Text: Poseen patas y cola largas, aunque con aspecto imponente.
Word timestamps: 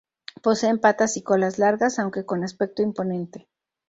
Poseen 0.41 0.79
patas 0.79 1.15
y 1.17 1.21
cola 1.21 1.47
largas, 1.57 1.99
aunque 1.99 2.25
con 2.25 2.43
aspecto 2.43 2.81
imponente. 2.81 3.47